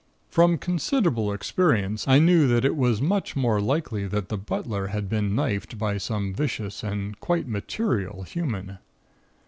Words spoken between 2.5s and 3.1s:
it was